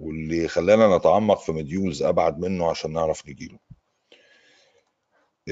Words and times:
واللي 0.00 0.48
خلانا 0.48 0.96
نتعمق 0.96 1.40
في 1.40 1.52
modules 1.52 2.02
أبعد 2.02 2.38
منه 2.38 2.70
عشان 2.70 2.92
نعرف 2.92 3.28
نجيله. 3.28 3.58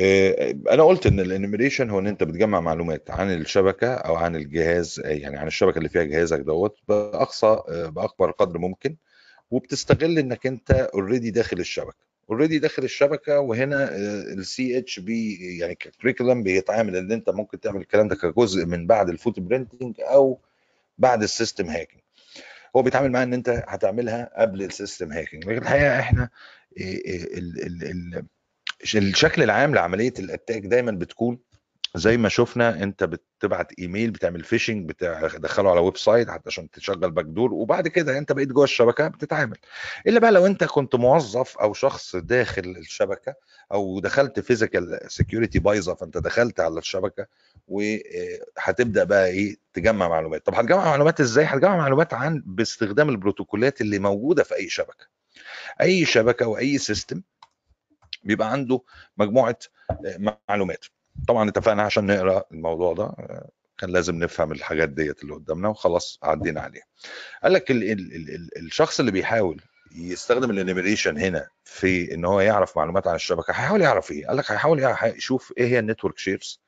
آه، 0.01 0.55
أنا 0.71 0.83
قلت 0.83 1.07
إن 1.07 1.21
ال 1.21 1.26
enumeration 1.26 1.91
هو 1.91 1.99
إن 1.99 2.07
أنت 2.07 2.23
بتجمع 2.25 2.61
معلومات 2.61 3.11
عن 3.11 3.35
الشبكة 3.35 3.95
أو 3.95 4.15
عن 4.17 4.37
الجهاز 4.37 5.03
يعني 5.05 5.37
عن 5.37 5.47
الشبكة 5.47 5.79
اللي 5.79 5.89
فيها 5.89 6.03
جهازك 6.05 6.39
دوت 6.41 6.79
بأقصى 6.89 7.47
آه، 7.69 7.87
بأكبر 7.89 8.31
قدر 8.31 8.59
ممكن 8.59 8.97
وبتستغل 9.51 10.19
إنك 10.19 10.47
أنت 10.47 10.71
already 10.71 11.31
داخل 11.31 11.59
الشبكة. 11.61 12.09
already 12.31 12.59
داخل 12.59 12.85
الشبكة 12.85 13.41
وهنا 13.41 13.97
ال 14.33 14.79
CEH 14.79 15.39
يعني 15.59 15.75
ك 15.75 15.81
curriculum 15.81 16.43
بيتعامل 16.43 16.97
إن 16.97 17.13
أنت 17.13 17.31
ممكن 17.31 17.61
تعمل 17.61 17.81
الكلام 17.81 18.09
ده 18.09 18.17
كجزء 18.17 18.67
من 18.67 18.87
بعد 18.87 19.09
ال 19.09 19.41
footprinting 19.41 20.01
أو 20.01 20.39
بعد 20.99 21.23
ال 21.23 21.29
system 21.29 21.67
hacking 21.67 22.03
هو 22.79 22.83
بيتعامل 22.83 23.13
معاه 23.13 23.23
إن 23.25 23.35
أنت 23.35 23.65
هتعملها 23.69 24.31
قبل 24.37 24.63
ال 24.63 24.70
system 24.70 25.13
hacking. 25.13 25.45
لكن 25.47 25.63
الحقيقة 25.63 26.01
إحنا 26.01 26.31
ال 26.81 27.85
ال 27.85 28.25
الشكل 28.97 29.43
العام 29.43 29.75
لعملية 29.75 30.15
ال 30.19 30.25
attack 30.25 30.63
دايما 30.67 30.93
بتكون 30.93 31.39
زي 31.95 32.17
ما 32.17 32.29
شفنا 32.29 32.83
انت 32.83 33.05
بتبعت 33.05 33.73
ايميل 33.79 34.11
بتعمل 34.11 34.45
phishing 34.45 34.89
بتدخله 34.89 35.71
على 35.71 35.81
website 35.81 36.31
حتى 36.31 36.43
عشان 36.47 36.71
تشغل 36.71 37.11
backdoor 37.11 37.55
وبعد 37.55 37.89
كده 37.89 38.19
انت 38.19 38.33
بقيت 38.33 38.49
جوه 38.49 38.65
الشبكة 38.65 39.09
بتتعامل. 39.09 39.57
إلا 40.07 40.21
بقى 40.21 40.33
لو 40.33 40.47
انت 40.47 40.65
كنت 40.65 40.95
موظف 40.95 41.59
أو 41.59 41.73
شخص 41.75 42.17
داخل 42.17 42.63
الشبكة 42.79 43.35
أو 43.73 44.01
دخلت 44.01 44.41
physical 44.41 45.01
security 45.07 45.59
بايظه 45.59 45.95
فأنت 45.95 46.19
دخلت 46.19 46.61
على 46.61 46.79
الشبكة 46.79 47.27
وهتبدأ 47.69 49.05
بقى 49.05 49.27
إيه؟ 49.27 49.57
تجمع 49.73 50.09
معلومات. 50.09 50.47
طب 50.47 50.55
هتجمع 50.55 50.85
معلومات 50.85 51.21
إزاي؟ 51.21 51.45
هتجمع 51.45 51.77
معلومات 51.77 52.15
عن 52.15 52.43
باستخدام 52.47 53.09
البروتوكولات 53.09 53.81
اللي 53.81 53.99
موجودة 53.99 54.43
في 54.43 54.55
أي 54.55 54.69
شبكة. 54.69 55.07
أي 55.81 56.05
شبكة 56.05 56.47
وأي 56.47 56.79
system 56.79 57.23
بيبقى 58.25 58.53
عنده 58.53 58.83
مجموعة 59.17 59.59
معلومات. 60.49 60.85
طبعا 61.27 61.49
اتفقنا 61.49 61.83
عشان 61.83 62.07
نقرأ 62.07 62.45
الموضوع 62.53 62.93
ده 62.93 63.13
كان 63.79 63.91
لازم 63.91 64.15
نفهم 64.15 64.53
الحاجات 64.53 64.89
ديت 64.89 65.23
اللي 65.23 65.35
قدامنا 65.35 65.69
وخلاص 65.69 66.19
عدينا 66.23 66.61
عليها. 66.61 66.85
قال 67.43 67.53
لك 67.53 67.71
ال 67.71 67.83
ال 67.93 68.01
ال 68.35 68.49
الشخص 68.59 69.01
اللي 69.01 69.13
بيحاول 69.13 69.61
يستخدم 69.97 70.51
ال 70.51 70.56
enumeration 70.56 71.19
هنا 71.19 71.49
في 71.65 72.15
إن 72.15 72.25
هو 72.25 72.41
يعرف 72.41 72.77
معلومات 72.77 73.07
عن 73.07 73.15
الشبكة 73.15 73.51
هيحاول 73.51 73.81
يعرف 73.83 74.11
إيه؟ 74.11 74.27
قال 74.27 74.37
لك 74.37 74.51
هيحاول 74.51 74.95
يشوف 75.05 75.53
إيه 75.59 75.67
هي 75.67 75.79
ال 75.79 75.84
network 75.84 76.19
shares 76.19 76.61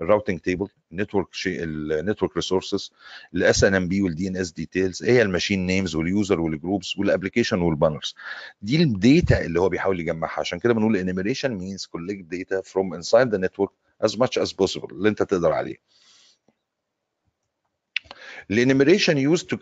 ال 0.00 0.40
routing 0.40 0.68
table 0.92 1.28
ال 1.46 2.36
network 2.36 2.92
ال 3.34 3.64
network 3.64 3.74
resources 3.74 3.88
ال 3.88 4.02
SNMP 4.02 4.28
وال 4.28 4.36
DNS 4.36 4.52
details 4.52 5.02
إيه 5.02 5.12
هي 5.12 5.22
الماشين 5.22 5.66
نيمز 5.66 5.94
واليوزر 5.94 6.40
والجروبس 6.40 6.98
والابلكيشن 6.98 7.58
والبانرز 7.60 8.14
دي 8.62 8.82
ال 8.82 8.94
data 8.94 9.44
اللي 9.44 9.60
هو 9.60 9.68
بيحاول 9.68 10.00
يجمعها. 10.00 10.40
عشان 10.40 10.58
كده 10.58 10.74
بنقول 10.74 10.96
enumeration 10.96 11.54
means 11.54 11.86
collect 11.86 12.24
data 12.24 12.60
from 12.60 12.94
inside 12.94 13.28
the 13.28 13.38
network 13.38 13.70
as 14.02 14.10
much 14.10 14.42
as 14.42 14.48
possible 14.52 14.92
اللي 14.92 15.08
انت 15.08 15.22
تقدر 15.22 15.52
عليه. 15.52 15.76
ال 18.50 18.57
enumeration 18.57 19.36
used 19.36 19.58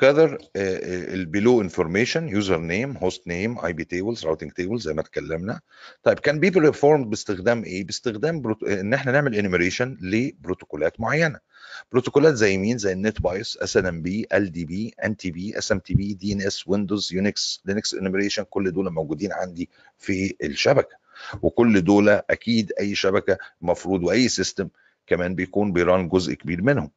ال 0.57 0.74
below 0.74 1.61
information 1.61 2.29
username 2.29 2.97
host 2.97 3.29
name 3.29 3.59
IP 3.59 3.85
tables 3.85 4.25
routing 4.25 4.53
tables 4.53 4.83
زي 4.83 4.95
ما 4.95 5.01
اتكلمنا. 5.01 5.61
طيب 6.03 6.19
can 6.19 6.41
be 6.41 6.51
performed 6.51 7.11
باستخدام 7.11 7.65
إيه 7.65 7.85
باستخدام. 7.85 8.57
إن 8.67 8.95
إحنا 8.95 9.13
نعمل 9.13 9.35
enumeration 9.35 9.99
لبروتوكولات 10.01 11.01
معينة. 11.01 11.39
بروتوكولات 11.93 12.35
زي 12.35 12.59
مين؟ 12.59 12.79
زي 12.79 12.93
ال 12.93 13.21
NetBIOS 13.21 13.57
SNMP 13.57 14.27
LDAP 14.35 14.95
NTP 15.05 15.59
SMTP 15.59 16.15
DNS 16.15 16.69
Windows 16.69 17.13
UNIX 17.13 17.63
Linux 17.65 17.95
enumeration 17.95 18.43
كل 18.43 18.71
دول 18.71 18.91
موجودين 18.91 19.33
عندي 19.33 19.69
في 19.99 20.37
الشبكة. 20.43 21.02
وكل 21.43 21.85
دول 21.85 22.09
أكيد 22.09 22.73
أي 22.81 22.95
شبكة 22.95 23.39
المفروض 23.63 24.05
وأي 24.05 24.29
system 24.29 24.69
كمان 25.07 25.35
بيكون 25.35 25.73
بي 25.73 25.87
run 25.87 26.09
جزء 26.09 26.35
كبير 26.35 26.63
منهم. 26.63 26.91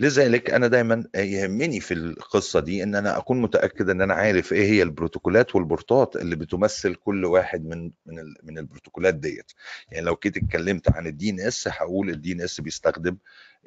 لذلك 0.00 0.50
أنا 0.50 0.66
دايما 0.66 1.04
يهمني 1.16 1.80
في 1.80 1.94
القصة 1.94 2.60
دي 2.60 2.82
إن 2.82 2.94
أنا 2.94 3.18
أكون 3.18 3.42
متأكد 3.42 3.90
إن 3.90 4.00
أنا 4.00 4.14
عارف 4.14 4.52
إيه 4.52 4.70
هي 4.70 4.82
البروتوكولات 4.82 5.54
والبورتات 5.54 6.16
اللي 6.16 6.36
بتمثل 6.36 6.94
كل 6.94 7.24
واحد 7.24 7.64
من 7.64 7.90
من 8.06 8.34
من 8.42 8.58
البروتوكولات 8.58 9.14
ديت. 9.14 9.52
يعني 9.90 10.06
لو 10.06 10.16
كنت 10.16 10.36
اتكلمت 10.36 10.90
عن 10.92 11.06
ال 11.06 11.30
DNS 11.30 11.68
هقول 11.68 12.10
ال 12.10 12.32
DNS 12.32 12.60
بيستخدم 12.60 13.16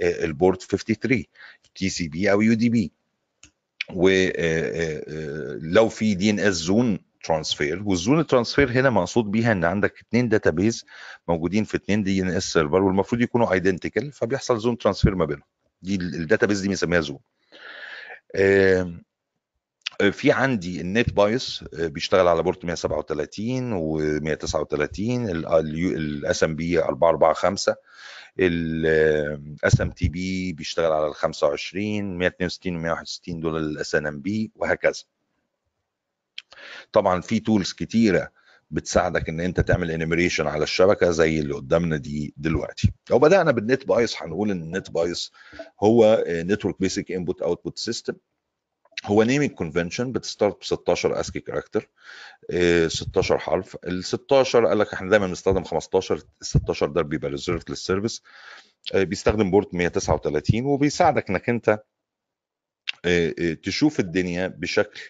ال 0.02 0.14
port 0.14 0.62
53 0.62 1.24
TCP 1.76 2.32
أو 2.32 2.42
UDP 2.42 2.92
ولو 3.94 5.90
في 5.90 6.16
DNS 6.16 6.54
zone 6.54 7.00
transfer 7.24 7.84
وال 7.86 8.00
zone 8.00 8.28
transfer 8.28 8.72
هنا 8.72 8.90
مقصود 8.90 9.26
بيها 9.32 9.52
إن 9.52 9.66
عندك 9.66 10.00
اثنين 10.00 10.30
database 10.30 10.86
موجودين 11.28 11.64
في 11.64 11.78
اثنين 11.78 12.04
DNS 12.04 12.54
server 12.54 12.84
والمفروض 12.84 13.22
يكونوا 13.22 13.54
identical 13.54 14.12
فبيحصل 14.12 14.60
zone 14.60 14.78
transfer 14.78 15.16
ما 15.16 15.26
بينهم. 15.26 15.48
دي 15.82 15.96
ال 15.96 16.03
database 16.03 16.62
دي 16.62 16.68
بنسميها 16.68 17.02
zone. 17.02 17.20
في 20.12 20.32
عندي 20.32 20.82
ال 20.82 21.14
NetBIOS 21.14 21.64
بيشتغل 21.74 22.28
على 22.28 22.44
port 22.44 22.66
137 22.66 23.74
و139 23.74 25.00
ال 25.00 26.44
SMB 26.44 26.84
445 26.84 27.78
ال 28.40 29.82
SMTP 29.82 30.54
بيشتغل 30.54 30.92
على 30.92 31.08
ال 31.08 31.16
25 31.16 32.18
162 32.18 32.76
و 32.76 32.80
161 32.80 33.40
دول 33.40 33.58
ال 33.58 33.96
SNMP 33.96 34.52
وهكذا. 34.56 35.04
طبعا 36.92 37.22
في 37.22 37.40
tools 37.40 37.74
كتيرة 37.74 38.32
بتساعدك 38.72 39.30
إن 39.30 39.40
أنت 39.40 39.60
تعمل 39.60 39.92
enumeration 39.92 40.48
على 40.48 40.64
الشبكة 40.64 41.12
زي 41.12 41.40
اللي 41.40 41.54
قدامنا 41.54 41.98
دي 41.98 42.34
دلوقتي. 42.38 42.94
لو 43.10 43.20
بدأنا 43.20 43.52
بال 43.52 43.88
NetBIOS 43.88 44.22
هنقول 44.22 44.52
إن 44.52 44.62
ال 44.62 44.92
NetBIOS 44.92 45.32
هو 45.84 46.24
network 46.28 46.80
basic 46.80 47.12
input 47.12 47.42
output 47.42 47.78
system 47.78 48.14
هو 49.06 49.24
naming 49.24 49.52
convention 49.52 50.12
بت 50.12 50.25
start 50.25 50.60
ب 50.60 50.64
16 50.64 51.20
ASCII 51.20 51.40
character 51.40 51.90
16 52.88 53.38
حرف. 53.38 53.78
ال 53.88 54.04
16 54.06 54.66
قال 54.68 54.80
لك 54.80 54.94
إحنا 54.94 55.10
دايما 55.10 55.28
بنستخدم 55.28 55.64
15 55.64 56.16
ال 56.16 56.24
16 56.42 56.88
ده 56.88 57.02
بيبقى 57.02 57.32
reserve 57.32 57.70
لل 57.70 57.80
service. 57.80 58.22
بيستخدم 58.96 59.52
port 59.52 59.74
139 59.74 60.66
وبيساعدك 60.66 61.30
إنك 61.30 61.50
أنت 61.50 61.80
تشوف 63.64 64.00
الدنيا 64.00 64.48
بشكل 64.48 65.02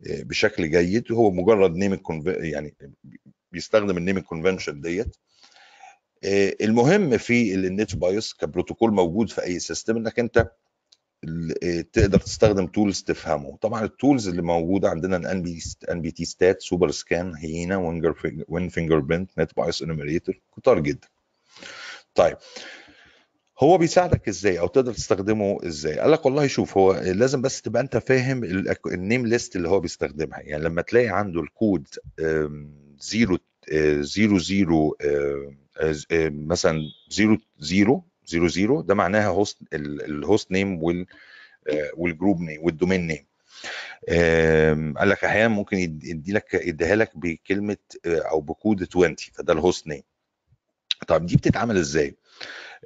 بشكل 0.00 0.70
جيد. 0.70 1.12
هو 1.12 1.30
مجرد 1.30 1.76
name 1.76 2.02
يعني 2.26 2.74
بيستخدم 3.52 3.96
ال 3.96 4.00
name 4.00 4.18
convention 4.18 4.80
ديت. 4.80 5.16
المهم 6.60 7.18
في 7.18 7.54
ال 7.54 7.96
NetBIOS 7.96 8.34
كبروتوكول 8.34 8.92
موجود 8.92 9.30
في 9.30 9.42
أي 9.42 9.58
system 9.58 9.96
إنك 9.96 10.18
أنت 10.18 10.50
تقدر 11.92 12.18
تستخدم 12.18 12.66
tools 12.66 13.02
تفهمه. 13.02 13.56
طبعا 13.56 13.84
ال 13.84 13.91
tools 13.91 14.28
اللي 14.28 14.42
موجودة 14.42 14.88
عندنا 14.88 15.16
ال 15.16 15.42
NB 15.42 15.62
nbtstat 15.90 16.62
SuperScan 16.62 17.34
Hyena 17.34 17.76
Winfingerprint 18.48 19.38
NetBIOS 19.38 19.82
Enumerator 19.82 20.40
كتار 20.56 20.80
جدا. 20.80 21.08
طيب 22.14 22.36
هو 23.62 23.78
بيساعدك 23.78 24.28
إزاي 24.28 24.58
أو 24.60 24.66
تقدر 24.66 24.92
تستخدمه 24.92 25.58
إزاي؟ 25.66 25.98
قال 25.98 26.10
لك 26.10 26.26
والله 26.26 26.46
شوف 26.46 26.76
هو 26.78 26.92
لازم 26.94 27.42
بس 27.42 27.62
تبقى 27.62 27.82
أنت 27.82 27.96
فاهم 27.96 28.44
ال 28.86 28.94
name 28.94 29.26
list 29.26 29.56
اللي 29.56 29.68
هو 29.68 29.80
بيستخدمها. 29.80 30.40
يعني 30.40 30.62
لما 30.64 30.82
تلاقي 30.82 31.08
عنده 31.08 31.40
الكود 31.40 31.88
0 32.98 33.38
0 34.02 34.92
مثلا 36.30 36.80
0 37.08 37.38
0 37.60 38.00
0 38.26 38.48
0 38.48 38.80
ده 38.80 38.94
معناها 38.94 39.26
host 39.28 39.58
ال 39.72 39.88
host 39.88 40.52
name 40.52 40.82
وال 40.82 41.06
وال 41.96 42.09
group 42.09 42.40
name 42.40 42.62
وال 42.64 42.74
domain 42.74 43.06
name 43.06 43.24
قال 44.98 45.08
لك 45.08 45.24
أحيانا 45.24 45.48
ممكن 45.54 45.78
يدي 45.78 46.32
لك 46.32 46.54
يديها 46.54 46.96
لك 46.96 47.10
بكلمة 47.16 47.76
أو 48.06 48.40
بكود 48.40 48.86
20 48.90 49.14
فده 49.32 49.52
ال 49.52 49.59
host 49.59 49.86
name 49.86 50.02
طب 51.08 51.26
دي 51.26 51.36
بتتعمل 51.36 51.76
إزاي؟ 51.76 52.14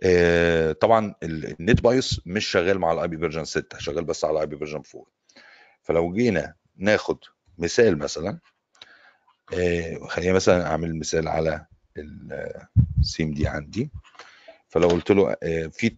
آه 0.03 0.73
طبعا 0.73 1.15
ال 1.23 1.81
NetBIOS 1.83 2.21
مش 2.27 2.47
شغال 2.47 2.79
مع 2.79 2.93
ال 2.93 3.09
IP 3.09 3.19
version 3.19 3.45
6 3.45 3.79
شغال 3.79 4.05
بس 4.05 4.25
على 4.25 4.35
ال 4.35 4.47
IP 4.47 4.57
version 4.57 4.83
4 4.95 5.07
فلو 5.83 6.13
جينا 6.13 6.55
ناخد 6.77 7.19
مثال 7.59 7.99
مثلا 7.99 8.39
آه، 9.55 9.99
خلينا 10.07 10.33
مثلا 10.33 10.67
أعمل 10.67 10.99
مثال 10.99 11.29
على 11.29 11.67
ال 13.01 13.35
CMD 13.35 13.49
عندي. 13.49 13.91
فلو 14.69 14.89
قلت 14.89 15.11
له 15.11 15.37
آه، 15.43 15.67
في 15.67 15.89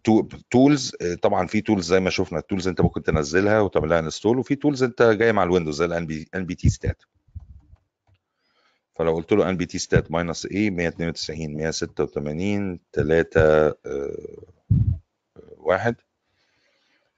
tools 0.51 0.97
طبعا 1.23 1.47
في 1.47 1.61
tools 1.61 1.87
زي 1.87 2.01
ما 2.01 2.11
شفنا 2.11 2.39
ال 2.39 2.44
tools 2.44 2.69
انت 2.69 2.81
ممكن 2.81 3.03
تنزلها 3.03 3.61
وتعمل 3.61 3.89
لها 3.89 3.99
install 3.99 4.39
وفي 4.39 4.55
tools 4.55 4.83
انت 4.83 5.03
جاية 5.03 5.33
مع 5.33 5.43
ال 5.43 5.47
Windows 5.47 5.77
زي 5.77 5.85
ال 5.85 6.07
nbtstat 6.47 7.03
فلو 8.99 9.15
قلت 9.15 9.33
له 9.33 9.49
nbtstat 9.51 10.11
minus 10.11 10.47
A 10.47 10.71
192 10.71 11.57
186 11.57 12.81
3 12.93 13.75
1 15.57 15.95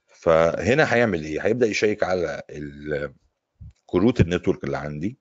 فهنا 0.07 0.95
هيعمل 0.95 1.25
إيه؟ 1.25 1.47
هيبدأ 1.47 1.67
ي 1.67 1.73
check 1.73 2.03
على 2.03 2.43
كروت 3.87 4.21
ال 4.21 4.26
network 4.26 4.65
اللي 4.65 4.79
عندي 4.79 5.19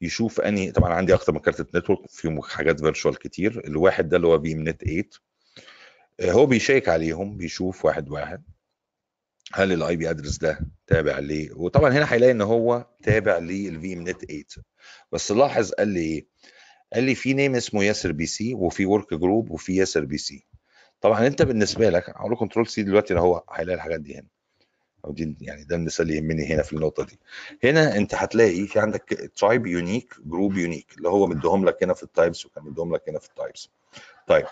يشوف 0.00 0.40
اني 0.40 0.72
طبعا 0.72 0.94
عندي 0.94 1.14
أكتر 1.14 1.32
من 1.32 1.38
كارت 1.38 1.76
network 1.76 2.10
فيهم 2.10 2.42
حاجات 2.42 2.80
virtual 2.80 3.18
كتير. 3.18 3.66
الواحد 3.66 4.08
ده 4.08 4.16
اللي 4.16 4.26
هو 4.26 4.38
VMnet 4.38 4.84
8 4.84 5.04
هو 6.22 6.46
بي 6.46 6.58
check 6.58 6.88
عليهم 6.88 7.36
بيشوف 7.36 7.84
واحد 7.84 8.10
واحد. 8.10 8.42
هل 9.54 9.72
ال 9.72 9.96
IP 9.96 10.10
address 10.10 10.36
ده 10.38 10.58
تابع 10.86 11.18
ليه؟ 11.18 11.50
وطبعا 11.52 11.90
هنا 11.92 12.12
هيلاقي 12.12 12.32
إن 12.32 12.40
هو 12.40 12.86
تابع 13.02 13.38
لل 13.38 13.92
VMnet 13.92 14.24
8 14.24 14.44
بس 15.12 15.32
لاحظ 15.32 15.72
قال 15.72 15.88
لي 15.88 16.00
إيه؟ 16.00 16.26
قال 16.92 17.04
لي 17.04 17.14
في 17.14 17.34
name 17.34 17.54
اسمه 17.54 17.84
ياسر 17.84 18.12
PC 18.12 18.54
وفي 18.54 18.86
workgroup 18.86 19.50
وفي 19.50 19.76
ياسر 19.76 20.04
PC. 20.04 20.46
طبعا 21.00 21.26
أنت 21.26 21.42
بالنسبة 21.42 21.90
لك 21.90 22.10
هقول 22.10 22.36
Ctrl 22.36 22.66
C 22.66 22.82
دلوقتي 22.82 23.14
هو 23.14 23.44
هيلاقي 23.52 23.76
الحاجات 23.76 24.00
دي 24.00 24.14
هنا. 24.14 24.26
أو 25.04 25.12
دي 25.12 25.36
يعني 25.40 25.64
ده 25.64 25.76
المثال 25.76 26.06
اللي 26.06 26.16
يهمني 26.16 26.46
هنا 26.54 26.62
في 26.62 26.72
النقطة 26.72 27.04
دي. 27.04 27.18
هنا 27.64 27.96
أنت 27.96 28.14
هتلاقي 28.14 28.66
في 28.66 28.80
عندك 28.80 29.30
type 29.40 29.66
unique 29.66 30.14
group 30.26 30.56
unique 30.56 30.86
اللي 30.96 31.08
هو 31.08 31.26
مديهم 31.26 31.64
لك 31.64 31.82
هنا 31.82 31.94
في 31.94 32.02
ال 32.02 32.09
types 32.09 32.46
وكان 32.46 32.64
مديهم 32.64 32.94
لك 32.94 33.08
هنا 33.08 33.18
في 33.18 33.28
ال 33.28 33.35
types 33.35 33.70
طيب. 34.26 34.46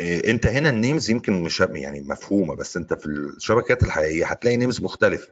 إيه 0.00 0.30
انت 0.30 0.46
هنا 0.46 0.70
ال 0.70 0.77
names 0.77 1.10
يمكن 1.10 1.42
مش 1.42 1.60
يعني 1.60 2.00
مفهومة 2.00 2.54
بس 2.54 2.76
انت 2.76 2.94
في 2.94 3.06
الشبكات 3.06 3.82
الحقيقية 3.82 4.26
هتلاقي 4.26 4.56
names 4.56 4.82
مختلفة. 4.82 5.28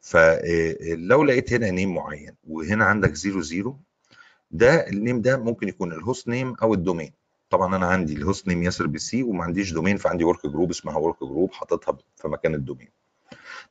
فلو 0.00 1.24
لقيت 1.24 1.52
هنا 1.52 1.70
name 1.70 1.94
معين 1.94 2.34
وهنا 2.48 2.84
عندك 2.84 3.14
00 3.14 3.76
ده 4.50 4.88
ال 4.88 4.94
name 4.94 5.20
ده 5.20 5.36
ممكن 5.36 5.68
يكون 5.68 5.92
ال 5.92 5.99
host 5.99 6.28
name 6.28 6.54
أو 6.62 6.74
ال 6.74 6.79
domain. 6.79 7.12
طبعا 7.50 7.76
أنا 7.76 7.86
عندي 7.86 8.12
ال 8.12 8.19
host 8.19 8.48
name 8.48 8.62
ياسر 8.62 8.86
PC 8.86 9.22
وما 9.22 9.44
عنديش 9.44 9.72
domain 9.72 9.96
فعندي 9.96 10.24
workgroup 10.24 10.70
اسمها 10.70 10.96
workgroup 10.98 11.52
حاططها 11.52 11.98
في 12.16 12.28
مكان 12.28 12.54
ال 12.54 12.58
domain. 12.58 12.88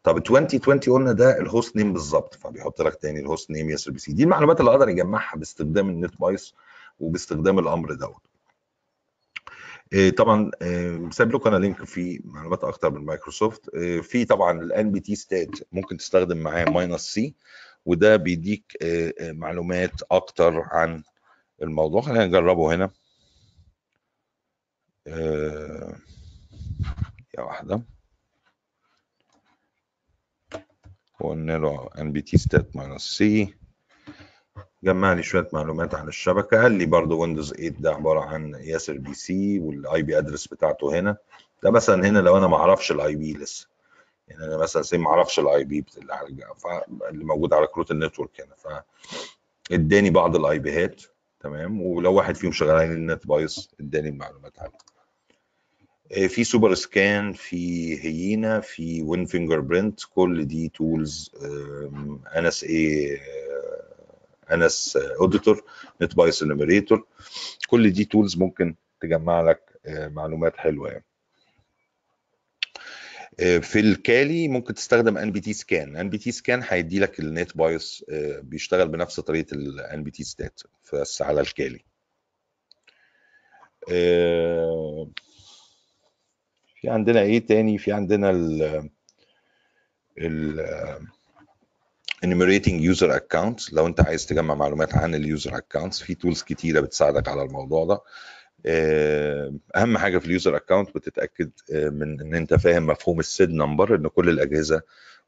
طب 0.04 0.18
2020 0.18 0.80
قلنا 0.80 1.12
ده 1.12 1.40
ال 1.40 1.47
host 1.47 1.76
name 1.76 1.94
بالظبط 1.94 2.34
فبيحط 2.36 2.82
لك 2.82 2.96
تاني 2.96 3.20
ال 3.20 3.26
host 3.26 3.52
name 3.52 3.70
ياسر 3.70 3.92
PC. 3.92 4.14
دي 4.14 4.24
المعلومات 4.24 4.60
اللي 4.60 4.72
أقدر 4.72 4.90
أجمعها 4.90 5.38
باستخدام 5.38 5.90
ال 5.90 6.20
NetBIOS 6.20 6.54
وباستخدام 7.00 7.60
الأمر 7.60 7.94
دوت. 7.94 8.16
إيه، 8.16 8.25
طبعا 10.18 10.52
إيه، 10.62 11.10
سايب 11.10 11.36
لكم 11.36 11.50
أنا 11.50 11.58
link 11.58 11.84
في 11.84 12.22
معلومات 12.26 12.64
أكتر 12.64 12.90
من 12.90 13.06
مايكروسوفت. 13.06 13.70
إيه، 13.76 14.02
في 14.02 14.26
طبعا 14.26 14.62
ال 14.62 14.92
nbtstat 14.92 15.50
ممكن 15.72 15.98
تستخدم 15.98 16.38
معاه 16.38 16.66
minus 16.66 17.02
c 17.02 17.36
وده 17.86 18.16
بيديك 18.16 18.78
معلومات 19.22 20.02
أكتر 20.12 20.62
عن 20.62 21.04
الموضوع. 21.62 22.02
خلينا 22.02 22.26
نجربه 22.26 22.76
هنا. 22.76 22.92
يا 27.38 27.42
واحدة. 27.42 27.82
وقلنا 31.20 31.58
له 31.58 31.90
nbtstat 32.00 32.76
minus 32.76 33.02
c 33.02 33.56
جمع 34.84 35.14
لي 35.14 35.24
شوية 35.24 35.48
معلومات 35.54 35.96
عن 35.96 36.08
الشبكة 36.08 36.62
قال 36.62 36.72
لي 36.72 36.86
برضو 36.86 37.22
Windows 37.22 37.54
8 37.54 37.70
ده 37.70 37.92
عبارة 37.94 38.20
عن 38.20 38.56
ياسر 38.60 38.98
PC 38.98 39.60
وال 39.60 40.02
IP 40.02 40.18
address 40.18 40.48
بتاعته 40.48 41.00
هنا. 41.00 41.18
ده 41.64 41.72
مثلا 41.72 42.08
هنا 42.10 42.20
لو 42.20 42.38
أنا 42.38 42.48
ما 42.48 42.58
أعرفش 42.58 42.92
ال 42.92 43.16
IP 43.16 43.34
لسه. 43.34 43.68
يعني 44.28 44.44
أنا 44.46 44.58
مثلا 44.58 44.82
C 44.82 44.98
ما 44.98 45.10
أعرفش 45.10 45.40
ال 45.40 45.64
IP 45.64 45.86
اللي 47.10 47.24
موجود 47.26 47.54
على 47.54 47.68
كروت 47.68 47.92
ال 47.92 47.98
network 47.98 48.42
هنا 48.42 48.56
ف 48.56 48.84
اداني 49.72 50.10
بعض 50.10 50.36
ال 50.36 50.60
IP 50.60 50.81
هات 50.81 51.02
تمام؟ 51.40 51.82
ولو 51.82 52.14
واحد 52.14 52.36
فيهم 52.36 52.52
شغال 52.52 52.92
ال 52.92 53.28
NetBIOS 53.28 53.68
اداني 53.80 54.10
المعلومات 54.10 54.60
عنه. 54.60 54.72
آه، 56.12 56.28
في 56.28 56.44
SuperScan 56.44 57.34
في 57.34 57.96
Hyena 58.04 58.60
في 58.60 59.02
Winfingerprint 59.02 60.00
كل 60.16 60.46
دي 60.46 60.70
tools 60.70 61.32
NSA 62.36 62.64
Nsauditor 62.64 65.64
NetBIOS 66.02 66.44
Enumerator 66.44 67.08
كل 67.68 67.92
دي 67.92 68.06
tools 68.06 68.38
ممكن 68.38 68.76
تجمع 69.02 69.42
لك 69.42 69.80
آه، 69.86 70.08
معلومات 70.08 70.58
حلوة 70.58 70.90
يعني. 70.90 71.06
آه، 73.40 73.58
في 73.58 73.80
ال 73.80 73.94
Kali 73.94 74.48
ممكن 74.48 74.74
تستخدم 74.74 75.18
ان 75.18 75.32
بي 75.32 75.40
تي 75.40 75.54
سكان 75.54 75.96
ان 75.96 76.10
بي 76.10 76.18
تي 76.18 76.32
سكان 76.32 76.64
هيدي 76.70 77.00
لك 77.00 77.20
ال 77.20 77.58
NetBIOS 77.58 78.06
بيشتغل 78.42 78.88
بنفس 78.88 79.20
طريقة 79.20 79.54
ال 79.54 80.04
nbtstat 80.04 80.62
بس 80.94 81.22
على 81.22 81.42
ال 81.42 81.49
Kali. 81.49 81.86
آه، 83.92 85.10
في 86.82 86.90
عندنا 86.90 87.22
إيه 87.22 87.46
تاني؟ 87.46 87.78
في 87.78 87.92
عندنا 87.92 88.30
ال 88.30 88.90
ال 90.18 90.60
enumerating 92.26 92.96
user 92.96 93.10
accounts. 93.20 93.74
لو 93.74 93.88
انت 93.88 94.00
عايز 94.02 94.26
تجمع 94.26 94.56
معلومات 94.56 94.96
عن 94.96 95.16
ال 95.16 95.24
user 95.24 95.58
accounts 95.58 96.02
في 96.02 96.16
tools 96.16 96.44
كتيرة 96.44 96.80
بتساعدك 96.80 97.28
على 97.28 97.44
الموضوع 97.44 97.86
ده. 97.86 98.00
آه، 98.66 99.54
أهم 99.76 99.98
حاجة 99.98 100.18
في 100.18 100.26
ال 100.26 100.32
user 100.32 100.56
account 100.56 100.96
بتتأكد 100.96 101.52
آه، 101.74 101.90
من 101.90 102.22
إن 102.22 102.36
أنت 102.36 102.54
فاهم 102.54 102.88
مفهوم 102.88 103.20
ال 103.20 103.27
SID 103.27 103.50
number 103.50 103.96
إن 103.96 104.08
كل 104.08 104.30
الأجهزة 104.30 104.82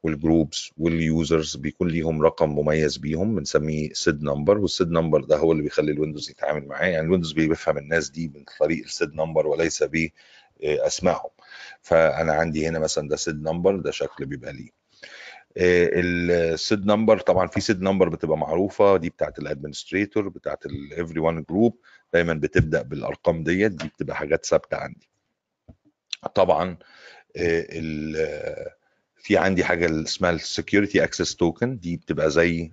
وال 0.04 0.21
groups 0.21 0.72
وال 0.78 1.00
users 1.00 1.56
بيكون 1.56 1.88
ليهم 1.88 2.22
رقم 2.22 2.50
مميز 2.50 2.98
بيهم 2.98 3.36
بنسميه 3.36 3.90
SID 3.94 4.24
number 4.24 4.58
وال 4.58 4.72
SID 4.72 4.92
number 4.92 5.24
ده 5.24 5.38
هو 5.38 5.52
اللي 5.52 5.64
بيخلي 5.64 5.92
ال 5.92 5.97
Windows 5.97 6.30
يتعامل 6.30 6.68
معاه. 6.68 6.86
يعني 6.86 7.06
ال 7.06 7.09
Windows 7.09 7.32
بيفهم 7.34 7.78
الناس 7.78 8.10
دي 8.10 8.28
من 8.36 8.44
طريق 8.60 8.84
ال 8.84 8.91
SID 8.91 9.14
number 9.16 9.48
وليس 9.48 9.84
بأسمائهم. 10.60 11.30
فأنا 11.82 12.34
عندي 12.34 12.68
هنا 12.68 12.80
مثلا 12.80 13.08
ده 13.10 13.16
SID 13.16 13.42
number 13.44 13.76
ده 13.80 13.92
شكل 13.92 14.26
بيبقى 14.26 14.54
ليه. 14.54 14.87
ال 15.60 15.91
SID 15.91 16.86
number 16.86 17.20
طبعا 17.20 17.48
في 17.48 17.62
SID 17.62 17.82
number 17.82 18.10
بتبقى 18.10 18.38
معروفة 18.38 18.98
دي 18.98 19.10
بتاعت 19.10 19.40
ال 19.40 19.46
administrator 19.46 20.30
بتاعت 20.30 20.66
ال 20.66 21.20
everyone 21.20 21.44
group 21.50 21.80
دايما 22.14 22.34
بتبدأ 22.34 22.82
بالأرقام 22.82 23.44
ديت 23.44 23.72
دي 23.72 23.88
بتبقى 23.88 24.16
حاجات 24.16 24.46
ثابتة 24.46 24.78
عندي. 24.78 25.10
طبعا 26.36 26.78
في 29.18 29.38
عندي 29.38 29.64
حاجة 29.64 30.02
اسمها 30.04 30.32
ال 30.32 30.40
security 30.40 31.04
access 31.04 31.36
token 31.36 31.80
دي 31.80 31.98
بتبقى 31.98 32.30
زي 32.30 32.72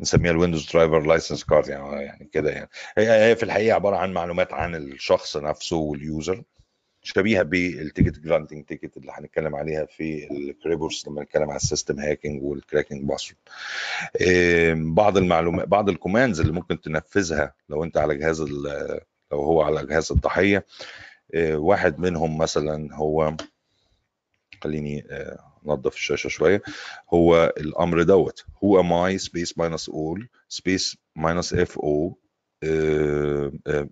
نسميها 0.00 0.32
ال 0.32 0.37
Windows 0.37 0.72
driver 0.72 1.00
license 1.06 1.44
card 1.44 1.68
يعني 1.68 2.02
يعني 2.02 2.28
كده 2.32 2.50
يعني. 2.50 2.68
هي 2.98 3.36
في 3.36 3.42
الحقيقة 3.42 3.74
عبارة 3.74 3.96
عن 3.96 4.12
معلومات 4.12 4.52
عن 4.52 4.74
الشخص 4.74 5.36
نفسه 5.36 5.76
وال 5.76 5.98
user 5.98 6.42
شبيهة 7.04 7.42
بال 7.42 7.61
ticket 7.61 8.18
granting 8.18 8.64
ticket 8.64 8.96
اللي 8.96 9.12
هنتكلم 9.12 9.56
عليها 9.56 9.84
في 9.84 10.30
ال 10.30 10.39
Kerberos 10.39 11.08
لما 11.08 11.22
نتكلم 11.22 11.50
على 11.50 11.56
ال 11.56 11.62
system 11.62 12.00
hacking 12.00 12.42
وال 12.42 12.54
cracking 12.54 13.02
password 13.04 13.38
بعض 14.94 15.16
المعلومات 15.16 15.68
بعض 15.68 15.88
ال 15.88 15.94
commands 15.94 16.40
اللي 16.40 16.52
ممكن 16.52 16.80
تنفذها 16.80 17.54
لو 17.68 17.84
انت 17.84 17.96
على 17.96 18.16
جهاز 18.16 18.42
لو 18.42 19.38
هو 19.38 19.62
على 19.62 19.86
جهاز 19.86 20.12
الضحية 20.12 20.66
آه، 21.34 21.56
واحد 21.56 21.98
منهم 22.00 22.38
مثلا 22.38 22.94
هو 22.96 23.36
خليني 24.62 25.06
انظف 25.66 25.92
آه، 25.92 25.96
الشاشة 25.96 26.28
شوية 26.28 26.62
هو 27.14 27.52
الأمر 27.58 28.02
دوت. 28.02 28.44
whoami 28.64 28.92
space 28.92 29.58
minus 29.58 29.88
all 29.88 30.28
space 30.48 30.96
minus 31.16 31.54
f 31.54 31.78
أو 31.78 32.18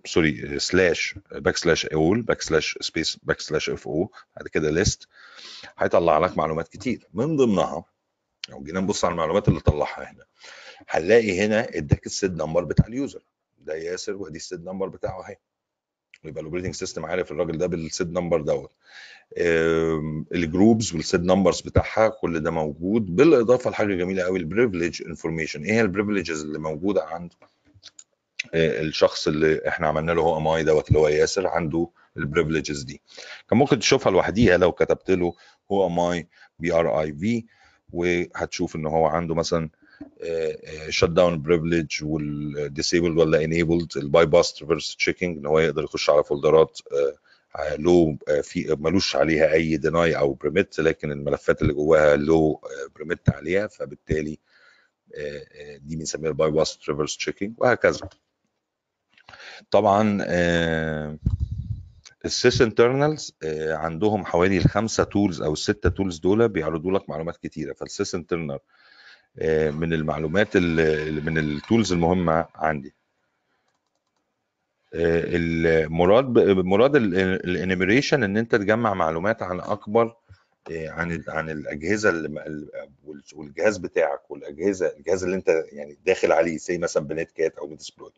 sorry 0.05 0.59
slash 0.59 1.15
backslash 1.31 1.85
all 1.85 2.21
backslash 2.21 2.77
space 2.81 3.17
backslash 3.23 3.69
fo 3.69 4.11
بعد 4.37 4.47
كده 4.47 4.69
list 4.71 5.07
هيطلع 5.77 6.17
لك 6.17 6.37
معلومات 6.37 6.67
كتير. 6.67 7.07
من 7.13 7.35
ضمنها 7.37 7.85
لو 8.49 8.63
جينا 8.63 8.79
نبص 8.79 9.05
على 9.05 9.11
المعلومات 9.11 9.47
اللي 9.47 9.59
طلعها 9.59 10.11
هنا 10.11 10.25
هنلاقي 10.89 11.39
هنا 11.45 11.67
اداك 11.77 12.05
ال 12.05 12.12
SID 12.12 12.35
number 12.41 12.63
بتاع 12.63 12.87
ال 12.87 12.93
user. 12.93 13.21
ده 13.57 13.75
ياسر 13.75 14.13
وأدي 14.15 14.37
ال 14.37 14.43
SID 14.43 14.63
number 14.65 14.87
بتاعه 14.87 15.25
أهي. 15.27 15.37
يبقى 16.23 16.41
ال 16.41 16.44
operating 16.44 16.73
system 16.73 17.05
عارف 17.05 17.31
الراجل 17.31 17.57
ده 17.57 17.67
بال 17.67 17.85
SID 17.85 18.11
number 18.11 18.41
دوت. 18.41 18.71
ال 20.31 20.40
groups 20.40 20.95
وال 20.95 21.06
SID 21.06 21.23
numbers 21.23 21.61
بتاعها 21.61 22.09
كل 22.09 22.39
ده 22.39 22.51
موجود. 22.51 23.15
بالإضافة 23.15 23.69
لحاجة 23.69 23.95
جميلة 23.95 24.23
قوي 24.23 24.39
ال 24.39 24.45
privilege 24.45 25.03
information 25.07 25.63
إيه 25.63 25.73
هي 25.73 25.81
ال 25.81 25.87
privileges 25.87 26.41
اللي 26.43 26.59
موجودة 26.59 27.03
عند 27.03 27.33
آه، 27.41 27.47
الشخص 28.53 29.27
اللي 29.27 29.67
إحنا 29.67 29.87
عملنا 29.87 30.11
له 30.11 30.21
whoami 30.21 30.63
دوت 30.63 30.87
اللي 30.87 30.99
هو 30.99 31.07
ياسر 31.07 31.47
عنده 31.47 31.89
ال 32.17 32.23
privileges 32.23 32.81
دي. 32.83 33.01
كان 33.49 33.59
ممكن 33.59 33.79
تشوفها 33.79 34.11
لوحديها 34.11 34.57
لو 34.57 34.71
كتبت 34.71 35.11
له 35.11 35.33
هو 35.71 35.87
ام 35.87 35.99
اي 35.99 36.27
بي 36.59 36.73
ار 36.73 37.01
اي 37.01 37.13
في 37.13 37.45
وهتشوف 37.93 38.75
ان 38.75 38.85
هو 38.85 39.05
عنده 39.05 39.35
مثلا 39.35 39.69
shutdown 40.89 41.09
privilege 41.09 41.41
وال 41.41 42.03
disabled 42.03 43.17
ولا 43.17 43.43
enabled 43.43 43.97
ال 43.97 44.25
bypass 44.25 44.61
traverse 44.61 44.95
checking 44.95 45.37
إن 45.37 45.45
هو 45.45 45.59
يقدر 45.59 45.83
يخش 45.83 46.09
على 46.09 46.23
folderات 46.23 46.79
لو 47.77 48.17
في 48.43 48.75
ملوش 48.79 49.15
عليها 49.15 49.53
أي 49.53 49.77
deny 49.77 50.17
أو 50.17 50.33
permit 50.33 50.79
لكن 50.79 51.11
الملفات 51.11 51.61
اللي 51.61 51.73
جواها 51.73 52.15
لو 52.15 52.61
permit 52.95 53.29
عليها 53.29 53.67
فبالتالي 53.67 54.39
دي 55.77 55.95
بنسميها 55.95 56.29
ال 56.29 56.51
bypass 56.51 56.79
traverse 56.89 57.17
checking 57.17 57.53
وهكذا. 57.57 58.09
طبعا 59.71 60.25
ال 62.25 62.61
Sysinternals 62.61 63.35
عندهم 63.69 64.25
حوالي 64.25 64.57
الخمسة 64.57 65.03
tools 65.03 65.41
أو 65.41 65.53
الستة 65.53 65.89
tools 65.89 66.19
دول 66.19 66.49
بيعرضوا 66.49 66.91
لك 66.91 67.09
معلومات 67.09 67.37
كتيرة. 67.37 67.73
فال 67.73 68.15
Sysinternal 68.15 68.59
من 69.71 69.93
المعلومات 69.93 70.57
من 70.57 71.37
ال 71.37 71.46
tools 71.46 71.93
المهمة 71.93 72.45
عندي. 72.55 72.93
المراد 74.95 76.25
مراد 76.49 76.95
ال 76.95 77.06
enumeration 77.06 78.23
إن 78.23 78.37
أنت 78.37 78.55
تجمع 78.55 78.93
معلومات 78.93 79.43
عن 79.43 79.59
أكبر 79.59 80.15
عن 80.71 81.23
عن 81.27 81.49
الأجهزة 81.49 82.29
والجهاز 83.33 83.77
بتاعك 83.77 84.31
والأجهزة 84.31 84.93
الجهاز 84.97 85.23
اللي 85.23 85.35
أنت 85.35 85.63
يعني 85.71 85.97
داخل 86.05 86.31
عليه 86.31 86.57
زي 86.57 86.77
مثلا 86.77 87.07
ب 87.07 87.31
Netcat 87.31 87.57
أو 87.57 87.67
Metasploit 87.67 88.13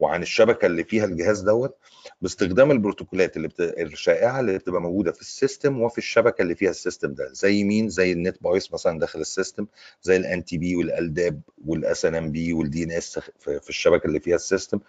وعن 0.00 0.22
الشبكة 0.22 0.66
اللي 0.66 0.84
فيها 0.84 1.04
الجهاز 1.04 1.40
دوت 1.40 1.76
باستخدام 2.22 2.70
البروتوكولات 2.70 3.36
اللي 3.36 3.48
بت... 3.48 3.60
الشائعة 3.60 4.40
اللي 4.40 4.58
بتبقى 4.58 4.80
موجودة 4.82 5.12
في 5.12 5.20
ال 5.20 5.29
system 5.29 5.80
وفي 5.82 5.98
الشبكة 5.98 6.42
اللي 6.42 6.54
فيها 6.54 6.70
ال 6.70 6.76
system 6.76 7.14
ده. 7.14 7.28
زي 7.32 7.64
مين؟ 7.64 7.88
زي 7.88 8.12
ال 8.12 8.42
NetBIOS 8.42 8.72
مثلا 8.72 8.98
داخل 8.98 9.20
ال 9.20 9.27
system 9.27 9.66
زي 10.02 10.16
ال 10.16 10.44
NTP 10.44 10.76
وال 10.76 10.97
LDAP 10.97 11.40
وال 11.66 12.04
SNMP 12.04 12.52
وال 12.52 12.84
DNS 12.84 13.18
في 13.40 13.68
الشبكة 13.68 14.06
اللي 14.06 14.20
فيها 14.20 14.36
ال 14.36 14.41
system. 14.41 14.80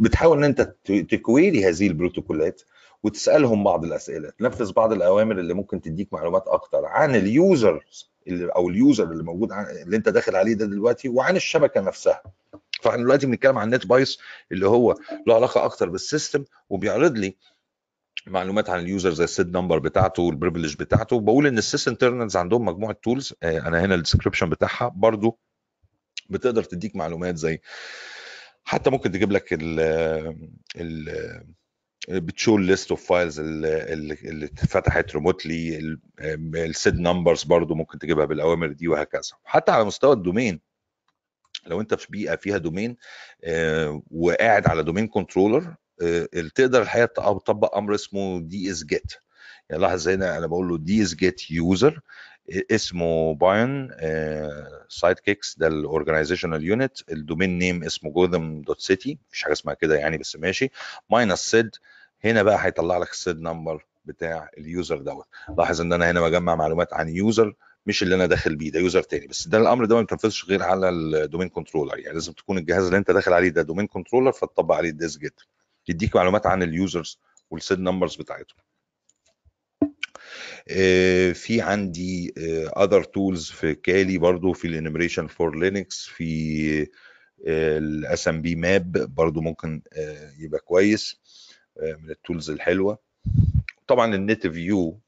بتحاول 0.00 0.38
إن 0.38 0.44
أنت 0.44 0.74
ت 1.10 1.20
query 1.20 1.68
هذه 1.68 1.86
البروتوكولات 1.86 2.62
وتسألهم 3.02 3.64
بعض 3.64 3.84
الأسئلة 3.84 4.30
تنفذ 4.38 4.72
بعض 4.72 4.92
الأوامر 4.92 5.38
اللي 5.38 5.54
ممكن 5.54 5.80
تديك 5.80 6.12
معلومات 6.12 6.44
أكتر 6.48 6.84
عن 6.84 7.14
ال 7.14 7.30
users 7.30 8.10
أو 8.30 8.68
ال 8.68 8.77
user 8.77 9.12
اللي 9.12 9.22
موجود 9.22 9.52
اللي 9.52 9.96
أنت 9.96 10.08
داخل 10.08 10.36
عليه 10.36 10.54
ده 10.54 10.66
دلوقتي 10.66 11.08
وعن 11.08 11.36
الشبكة 11.36 11.80
نفسها. 11.80 12.22
فإحنا 12.82 13.02
دلوقتي 13.02 13.26
بنتكلم 13.26 13.58
عن 13.58 13.70
NetBIOS 13.74 14.18
اللي 14.52 14.68
هو 14.68 14.94
له 15.26 15.34
علاقة 15.34 15.64
أكتر 15.64 15.88
بال 15.88 16.02
system 16.02 16.44
وبيعرض 16.70 17.18
لي 17.18 17.36
معلومات 18.26 18.70
عن 18.70 18.80
ال 18.80 18.86
user 18.86 19.10
زي 19.10 19.24
ال 19.24 19.32
SID 19.32 19.56
number 19.56 19.78
بتاعته 19.78 20.22
وال 20.22 20.32
privilege 20.32 20.76
بتاعته. 20.76 21.20
بقول 21.20 21.46
إن 21.46 21.58
ال 21.58 21.88
Sysinternals 21.88 22.36
عندهم 22.36 22.64
مجموعة 22.64 22.96
tools 23.02 23.34
أنا 23.42 23.84
هنا 23.84 23.94
ال 23.94 23.99
description 23.99 24.50
بتاعها 24.50 24.88
برضو 24.88 25.38
بتقدر 26.30 26.62
تديك 26.62 26.96
معلومات 26.96 27.36
زي 27.36 27.60
حتى 28.64 28.90
ممكن 28.90 29.12
تجيب 29.12 29.32
لك 29.32 29.52
ال 29.52 29.80
ال 30.76 31.08
بت 32.08 32.24
show 32.24 32.56
ال 32.56 32.63
list 32.63 32.90
of 32.90 33.06
files 33.08 33.40
اللي, 33.40 34.44
اتفتحت 34.44 35.14
remotely 35.14 35.78
ال 36.54 36.65
SID 36.65 37.00
numbers 37.00 37.42
برضو 37.44 37.74
ممكن 37.74 37.98
تجيبها 37.98 38.24
بالأوامر 38.24 38.66
دي 38.72 38.88
وهكذا. 38.88 39.32
حتى 39.44 39.72
على 39.72 39.84
مستوى 39.84 40.12
ال 40.12 40.19
domain 40.19 40.60
لو 41.66 41.80
انت 41.80 41.94
في 41.94 42.06
بيئة 42.10 42.36
فيها 42.36 42.58
domain 42.58 42.96
آه 43.44 44.02
وقاعد 44.10 44.66
على 44.68 44.82
domain 44.82 45.06
controller 45.08 45.74
آه 46.02 46.28
تقدر 46.54 46.82
الحقيقة 46.82 47.38
تطبق 47.38 47.76
أمر 47.76 47.94
اسمه 47.94 48.40
dsget 48.40 49.12
يعني 49.70 49.82
لاحظ 49.82 50.08
هنا 50.08 50.38
أنا 50.38 50.46
بقول 50.46 50.68
له 50.68 50.78
dsget 50.78 51.50
user 51.50 52.00
اسمه 52.70 53.34
باين 53.34 53.90
سايد 54.88 55.18
كيكس 55.18 55.58
ده 55.58 55.66
ال 55.66 55.73
organizational 55.73 56.64
unit 56.64 57.10
ال 57.12 57.19
domain 57.19 57.58
name 57.58 57.84
اسمه 57.84 58.10
جوذم 58.10 58.62
dot 58.62 58.80
city 58.80 59.18
مفيش 59.28 59.42
حاجة 59.42 59.52
اسمها 59.52 59.74
كده 59.74 59.96
يعني 59.96 60.18
بس 60.18 60.36
ماشي. 60.36 60.70
minus 61.10 61.38
SID 61.50 61.70
هنا 62.24 62.42
بقى 62.42 62.66
هيطلع 62.66 62.98
لك 62.98 63.10
ال 63.10 63.17
SID 63.17 63.40
number 63.40 63.84
بتاع 64.04 64.50
ال 64.58 64.66
user 64.66 64.98
دوت. 64.98 65.26
لاحظ 65.58 65.80
ان 65.80 65.92
أنا 65.92 66.10
هنا 66.10 66.20
بجمع 66.20 66.54
معلومات 66.54 66.94
عن 66.94 67.08
user 67.08 67.54
مش 67.86 68.02
اللي 68.02 68.14
أنا 68.14 68.26
داخل 68.26 68.56
بيه 68.56 68.70
ده 68.70 68.80
user 68.80 69.02
تاني. 69.02 69.26
بس 69.26 69.48
ده 69.48 69.58
الامر 69.58 69.84
ده 69.84 69.94
ما 69.94 70.00
بيتنفذش 70.00 70.44
غير 70.44 70.62
على 70.62 70.88
ال 70.88 70.97
domain 70.97 71.48
controller 71.48 71.98
يعني. 71.98 72.14
لازم 72.14 72.32
تكون 72.32 72.58
الجهاز 72.58 72.84
اللي 72.84 72.96
انت 72.98 73.10
داخل 73.10 73.32
عليه 73.32 73.48
ده 73.48 73.62
domain 73.62 73.86
controller 73.86 74.32
فتطبق 74.32 74.74
عليه 74.74 74.90
ال 74.90 75.18
dsget 75.18 75.40
يديك 75.88 76.16
معلومات 76.16 76.46
عن 76.46 76.62
ال 76.62 76.71
users 76.71 77.18
وال 77.50 77.62
SID 77.62 77.80
numbers 77.80 78.16
بتاعتهم. 78.16 78.58
في 81.34 81.60
عندي 81.60 82.34
other 82.76 83.02
tools 83.04 83.50
في 83.50 83.74
Kali 83.74 84.18
برضو 84.18 84.52
في 84.52 84.68
ال 84.68 85.26
enum4linux 85.26 86.06
في 86.06 86.86
ال 87.46 88.28
smbmap 88.28 88.92
برضو 89.14 89.40
ممكن 89.40 89.82
يبقى 90.38 90.60
كويس 90.60 91.20
من 91.82 92.10
ال 92.10 92.17
tools 92.17 92.50
الحلوة. 92.50 92.98
طبعا 93.86 94.14
ال 94.14 94.22
net 94.22 94.46
view 94.46 95.00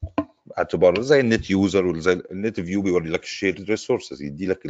اعتبار 0.58 1.02
زي 1.02 1.20
ال 1.20 1.28
net 1.28 1.50
user 1.50 1.86
وزي 1.86 2.12
ال 2.12 2.24
net 2.24 2.60
view 2.60 2.82
بيوري 2.82 3.10
لك 3.10 3.22
ال 3.22 3.28
shared 3.28 3.62
resources 3.70 4.22
يدي 4.22 4.46
لك 4.46 4.66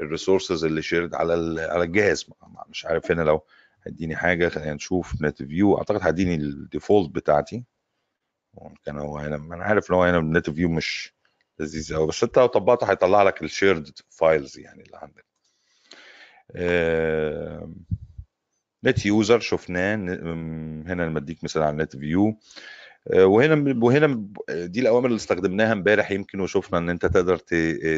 ال 0.00 0.06
resources 0.06 0.64
اللي 0.64 0.82
shared 0.82 1.14
على 1.14 1.62
على 1.62 1.84
الجهاز. 1.84 2.26
مش 2.68 2.86
عارف 2.86 3.10
هنا 3.10 3.22
لو 3.22 3.44
هيديني 3.86 4.16
حاجة 4.16 4.48
خلينا 4.48 4.74
نشوف 4.74 5.22
net 5.22 5.42
view 5.42 5.78
أعتقد 5.78 6.00
هيديني 6.02 6.34
ال 6.34 6.44
default 6.44 7.10
بتاعتي. 7.10 7.64
كان 8.84 8.98
هو 8.98 9.18
هنا. 9.18 9.36
أنا 9.36 9.64
عارف 9.64 9.90
إن 9.90 9.94
هو 9.96 10.04
هنا 10.04 10.18
ال 10.18 10.26
net 10.26 10.50
view 10.50 10.68
مش 10.68 11.14
لذيذ 11.58 11.94
قوي 11.94 12.06
بس 12.06 12.22
أنت 12.22 12.38
لو 12.38 12.46
طبقته 12.46 12.90
هيطلع 12.90 13.22
لك 13.22 13.42
ال 13.42 13.49
shared 13.49 13.90
files 14.10 14.58
يعني 14.58 14.82
اللي 14.82 14.96
عندك. 14.96 15.24
آه 16.56 17.72
net 18.84 19.06
user 19.06 19.40
شفناه 19.40 19.94
هنا 19.94 21.02
لما 21.02 21.18
اديك 21.18 21.44
مثال 21.44 21.62
على 21.62 21.70
ال 21.70 21.76
net 21.76 21.96
view 21.96 22.38
وهنا 23.16 23.74
وهنا 23.84 24.28
دي 24.50 24.80
الأوامر 24.80 25.06
اللي 25.06 25.16
استخدمناها 25.16 25.72
امبارح 25.72 26.10
يمكن 26.10 26.40
وشفنا 26.40 26.78
إن 26.78 26.90
أنت 26.90 27.06
تقدر 27.06 27.36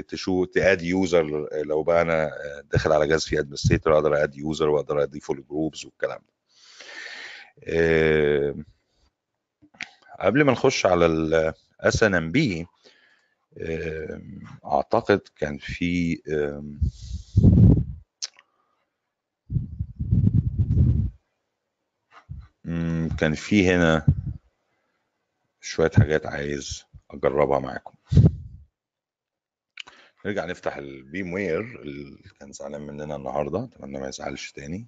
ت 0.09 0.16
show 0.16 0.44
ت 0.44 0.54
add 0.54 0.82
user 0.82 1.49
لو 1.64 1.83
بقى 1.83 2.02
أنا 2.02 2.31
داخل 2.73 2.93
على 2.93 3.09
جهاز 3.09 3.25
فيه 3.25 3.38
administrator 3.38 3.94
أقدر 3.95 4.23
add 4.25 4.35
user 4.37 4.68
وأقدر 4.69 5.02
أضيفه 5.02 5.35
ل 5.35 5.42
groups 5.42 5.85
والكلام 5.85 6.19
ده. 6.19 6.35
قبل 10.20 10.44
ما 10.44 10.52
نخش 10.52 10.86
على 10.86 11.06
ال 11.06 12.02
SNMP 12.02 12.66
أعتقد 14.64 15.20
كان 15.36 15.58
في 15.58 16.16
كان 23.18 23.34
في 23.34 23.70
هنا 23.70 24.06
شوية 25.60 25.90
حاجات 25.98 26.26
عايز 26.26 26.84
أجربها 27.10 27.58
معاكم. 27.58 27.94
نرجع 30.26 30.44
نفتح 30.44 30.76
ال 30.76 31.32
VMware 31.32 31.61
اللي 31.82 32.30
كان 32.40 32.52
زعلان 32.52 32.80
مننا 32.82 33.16
النهارده 33.16 33.64
أتمنى 33.64 34.00
ما 34.00 34.08
يزعلش 34.08 34.52
تاني. 34.52 34.86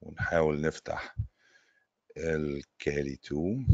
ونحاول 0.00 0.60
نفتح 0.60 1.16
ال 2.18 2.38
Kali 2.38 3.18
2 3.26 3.66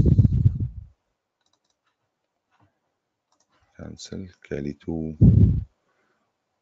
cancel 3.79 4.29
Kali 4.51 4.71
2 4.71 5.17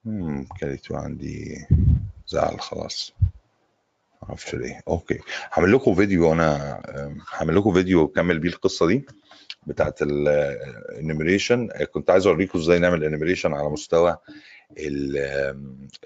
امم 0.07 0.47
Kali 0.61 0.75
2 0.75 1.01
عندي 1.01 1.67
زعل 2.27 2.61
خلاص. 2.61 3.13
معرفش 4.23 4.55
ليه. 4.55 4.81
okay. 4.89 5.19
هعمل 5.53 5.73
لكم 5.73 5.95
فيديو 5.95 6.33
أنا 6.33 6.81
هعمل 7.33 7.57
لكم 7.57 7.75
فيديو 7.75 8.05
اكمل 8.07 8.39
بيه 8.39 8.49
القصة 8.49 8.87
دي 8.87 9.07
بتاعت 9.67 10.03
ال 10.03 10.17
enumeration 10.17 11.69
كنت 11.93 12.11
عايز 12.11 12.27
اوريكم 12.27 12.59
إزاي 12.59 12.79
نعمل 12.79 13.05
enumeration 13.05 13.55
على 13.55 13.69
مستوى 13.69 14.17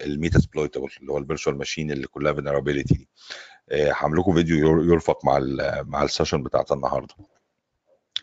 ال 0.01 0.39
Metasploitable 0.39 0.89
اللي 1.01 1.11
هو 1.11 1.17
ال 1.17 1.22
virtual 1.22 1.57
machine 1.57 1.91
اللي 1.91 2.07
كلها 2.07 2.33
vulnerability 2.33 2.93
دي. 2.95 3.07
هعمل 3.71 4.19
لكم 4.19 4.33
فيديو 4.33 4.83
يرفق 4.83 5.25
مع 5.25 5.37
ال 5.37 5.81
مع 5.89 6.03
ال 6.03 6.08
session 6.08 6.43
بتاعت 6.43 6.71
النهارده 6.71 7.15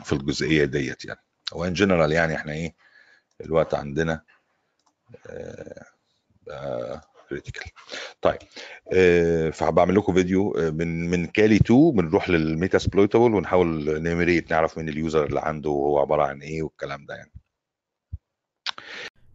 في 0.04 0.12
الجزئية 0.12 0.64
ديت 0.64 1.04
يعني. 1.04 1.20
هو 1.52 1.64
in 1.64 1.72
general 1.72 2.12
يعني 2.12 2.36
إحنا 2.36 2.52
إيه 2.52 2.74
الوقت 3.40 3.74
عندنا 3.74 4.22
critical 7.28 7.70
طيب 8.22 8.38
آه 8.92 9.50
فبعمل 9.50 9.94
لكم 9.96 10.14
فيديو 10.14 10.52
من 10.56 11.10
من 11.10 11.26
Kali 11.26 11.56
2 11.56 11.90
بنروح 11.90 12.28
لل 12.28 12.78
Metasploitable 12.78 13.34
ونحاول 13.34 14.02
نـ 14.02 14.07
enumerate 14.07 14.50
نعرف 14.50 14.78
مين 14.78 14.88
ال 14.88 14.96
user 14.96 15.26
اللي 15.26 15.40
عنده 15.40 15.70
وهو 15.70 15.98
عبارة 15.98 16.22
عن 16.22 16.42
إيه 16.42 16.62
والكلام 16.62 17.06
ده 17.06 17.14
يعني. 17.14 17.32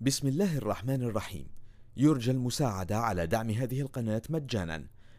بسم 0.02 0.28
الله 0.28 0.58
الرحمن 0.58 1.04
الرحيم. 1.04 1.48
يرجى 1.98 2.32
المساعدة 2.32 2.98
على 2.98 3.28
دعم 3.28 3.50
هذه 3.50 3.82
القناة 3.82 4.22
مجانا. 4.30 4.88